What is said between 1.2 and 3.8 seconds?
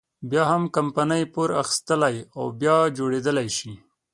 پور اخیستلی او بیا جوړېدلی شي.